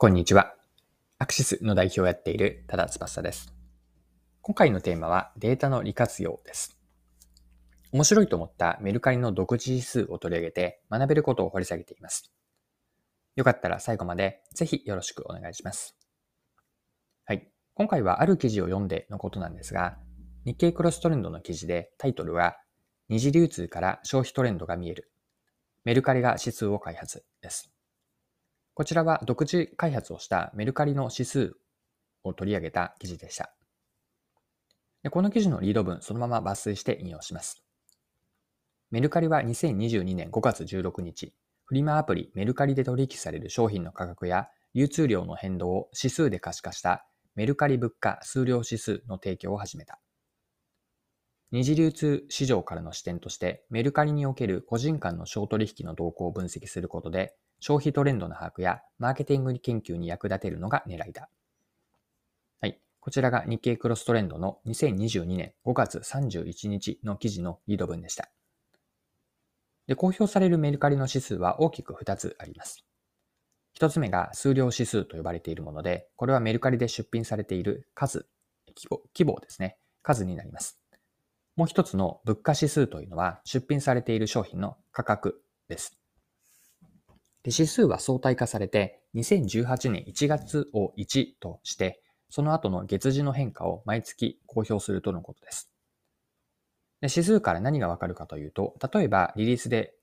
[0.00, 0.54] こんにちは。
[1.18, 3.52] アクシスの代表をやっている多田翼です。
[4.42, 6.78] 今回のテーマはデータの利活用です。
[7.90, 12.30] 面白いと思ったメルカリの独自指数を取り上げて学べることを掘り下げています。
[13.34, 15.96] よかったら最後までぜひよろしくお願いします。
[17.24, 17.50] はい。
[17.74, 19.98] 今回はある記事を読んでのことなんですが、
[20.44, 22.56] 日経クロストレンドの記事でタイトルは
[23.08, 25.10] 二次流通から消費トレンドが見える。
[25.82, 27.72] メルカリが指数を開発です。
[28.78, 31.56] こちらは独自開発をしたメルカリの指数
[32.22, 33.52] を取り上げた記事でした。
[35.02, 37.60] でこの記事のリード文、そのまま抜粋して引用します。
[38.92, 47.04] メルカリは2022年5月16日、フリマアプリメルカリで取引される商品の価格や流通量の変動を指数で可視化した
[47.34, 49.98] メルカリ物価数量指数の提供を始めた。
[51.50, 61.28] 二次流通市場からの視点としてメルカリにおける個人間の小取引の動向を分析することで消費トレンドの把握やマーケティング研究に役立てるのが狙いだ。
[62.60, 62.78] はい。
[63.00, 68.30] こちらが日経クロストレンドの2022年5月31日の記事のリード文でした。
[69.86, 72.84] で、公表されるメルカリの指数は大きく2つあります。
[73.80, 78.28] 1つ目が数量指数と呼ばれているもので、これはメルカリで出品されている数、
[78.68, 79.78] 規模規模ですね。
[80.02, 80.80] 数になります。
[81.58, 85.98] もう一つの物価指数というのは出品されている商品の価格です。
[87.42, 95.68] で指数は相対化されて、2018年1月を1として、その後の月次の変化を毎月公表するとのことです。
[97.00, 99.94] で指数から何がわかるかというと、例えばリリースで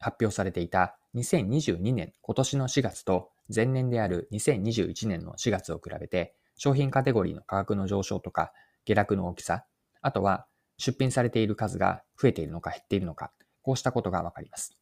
[0.00, 8.52] 発表されていた2022年今年の4月と前年である2021年の4月を比べて、商品カテゴリーの価格の上昇とか
[8.84, 9.64] 下落の大きさ、
[10.02, 14.76] あとは出品されている数が増えているのか減っているのか、こうしたことがわかります。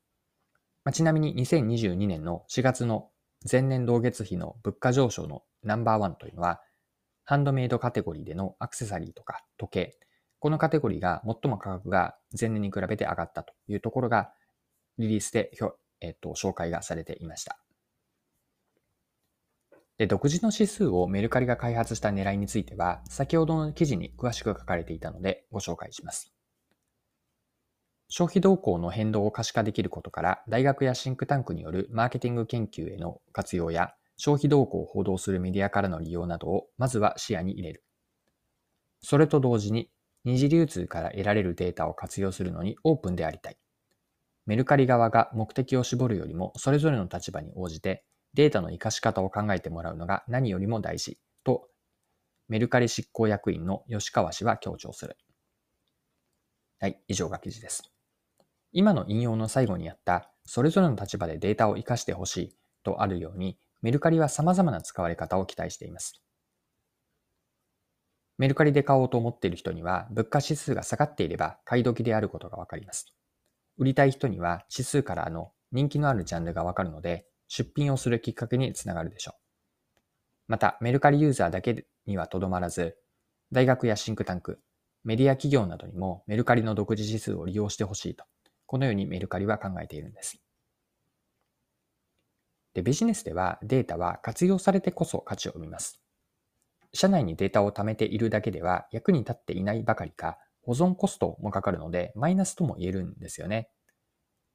[0.85, 3.11] まあ、ちなみに2022年の4月の
[3.51, 6.61] 前年同月比の物価上昇のナンバーワンというのは、
[7.25, 9.99] ハンドメイドカテゴリーでのアクセサリーとか時計、
[10.41, 14.33] このカテゴリーが最も価格が前年に比べて上がったというところが、
[14.99, 15.53] リリースで、
[16.01, 17.62] えっと、紹介がされていました。
[20.03, 26.35] で、独自の指数をメルカリが開発した狙いについては、先ほどの記事に詳しく書かれていたのでご紹介します。
[28.09, 37.85] 消費動向の変動を可視化できることから、大学やシンクタンクによるマーケティング研究への活用や、消費動向を報道するメディアからの利用などをまずは視野に入れる。
[39.03, 39.89] それと同時に、
[40.25, 43.57] 二次流通から得られるデータを活用するのにオープンでありたい。
[44.47, 51.69] メルカリ側が目的を絞るよりも、それぞれの立場に応じて、データの活かし方を考えてもらうのが何よりも大事と、
[52.49, 55.17] メルカリ執行役員の吉川氏は強調する。
[56.81, 57.93] はい、以上が記事です。
[58.73, 66.23] 今の引用の最後にあった、それぞれの立場でデータを活かしてほしいとあるように、メルカリは様々な使われ方を期待しています。
[68.39, 73.15] メルカリで買おうと思っている人には、物価指数が下がっていれば買い時であることがわかります。
[73.77, 80.01] 売りたい人には指数からの人気のあるジャンルがわかるので、出品をするきっかけにつながるでしょう。
[80.49, 82.97] また、メルカリユーザーだけにはとどまらず、
[83.51, 84.63] 大学やシンクタンク、
[85.05, 88.25] メディア企業などにもメルカリの独自指数を利用してほしいと
[88.65, 90.41] このようにメルカリは考えているんです。
[92.73, 96.01] で、ビジネスではデータは活用されてこそ価値を生みます。
[96.95, 103.69] 社内にデータを貯めているだけでは役に立っていないばかりか、保存コストもかかるのでマイナスとも言えるんですよね。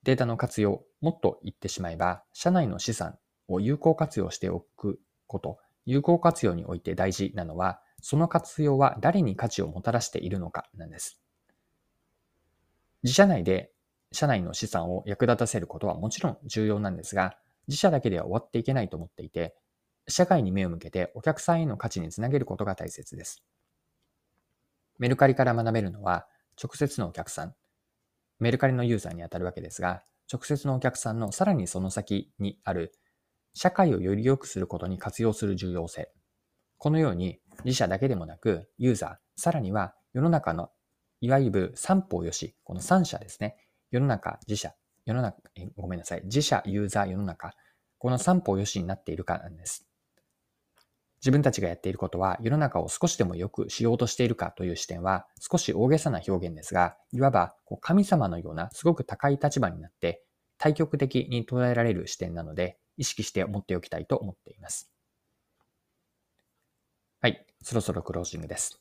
[0.07, 3.19] データの活用、もっと言ってしまえば、社内の資産
[3.49, 11.21] を有効活用しておくこと、有効活用において大事なのは、その活用は誰に価値をもたらしているのかなんです。
[13.03, 13.73] 自社内で
[14.13, 19.57] 社内の資産を役立たせることはもちろん重要なんですが、自社だけでは終わっていけないと思っていて、
[20.07, 23.43] 社会に目を向けてお客さんへの価値につなげることが大切です。
[24.99, 26.27] メルカリから学べるのは、
[26.63, 27.55] 直接のお客さん、
[28.39, 32.93] メルカリのユーザーにあたるわけですが、直接のお客さんのさらにその先にある、
[33.53, 36.11] 社会をより良くすることに活用する重要性。
[36.77, 40.69] このように自社だけでもなく、ユーザー、さらには世の中の
[41.21, 43.57] いわゆる三方よし、この三者ですね。
[43.89, 44.73] 世の中、自社、
[45.05, 45.37] 世の中、
[45.75, 47.53] ごめんなさい、自社、ユーザー、世の中、
[47.97, 49.87] この三方よしになっているかなんです。
[51.21, 60.23] 自分たちがやっていることは世の中を少しでも良くしようとしているかという視点は少し大げさな表現ですが、いわば神様のようなすごく高い立場になって
[60.57, 64.91] 対極的に捉えられる視点なので意識して持っておきたいと思っています。
[67.19, 68.79] はい、そろそろクロージングです。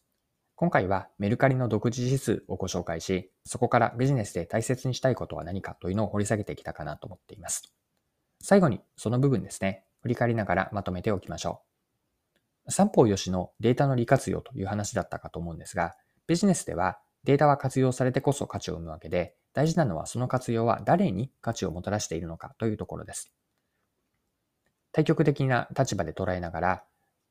[0.57, 7.75] 今回はメルカリの独自指数をご紹介し、そこからビジネスで大切にしたいことは何かというのを掘り下げてきたかなと思っています。
[8.43, 11.66] 最後にその部分ですね、振り返りながらまとめておきましょう。
[12.69, 15.95] 三方よしのデータの利活用という話だったかと思うんですが、
[16.27, 23.33] ビジネスではデータは活用されてこそ価値を生むわけで、大事なのはその活用は誰に価値をもたらしているのかというところです。
[24.93, 26.85] 対極的な立場で捉えながら、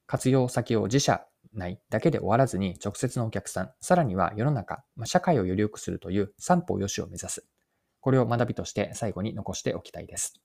[0.08, 7.48] 活用先を自社内だけで終わらずに直接のお客さん、さらには世の中、社会をより良くするという三方よしを目指す。
[8.02, 10.45] これを学びとして最後に残しておきたいです。